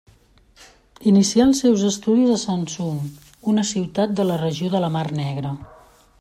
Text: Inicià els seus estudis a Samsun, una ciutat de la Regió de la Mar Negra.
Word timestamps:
Inicià 1.11 1.45
els 1.49 1.61
seus 1.65 1.83
estudis 1.89 2.31
a 2.37 2.39
Samsun, 2.45 2.99
una 3.53 3.67
ciutat 3.75 4.19
de 4.21 4.27
la 4.31 4.43
Regió 4.45 4.73
de 4.77 4.83
la 4.87 4.95
Mar 4.99 5.07
Negra. 5.23 5.55